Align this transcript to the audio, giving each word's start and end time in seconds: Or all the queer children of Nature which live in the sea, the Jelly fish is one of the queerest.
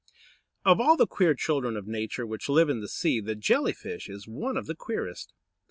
Or 0.65 0.81
all 0.81 0.97
the 0.97 1.05
queer 1.05 1.35
children 1.35 1.77
of 1.77 1.85
Nature 1.85 2.25
which 2.25 2.49
live 2.49 2.69
in 2.69 2.79
the 2.81 2.87
sea, 2.87 3.19
the 3.21 3.35
Jelly 3.35 3.73
fish 3.73 4.09
is 4.09 4.27
one 4.27 4.57
of 4.57 4.65
the 4.65 4.73
queerest. 4.73 5.31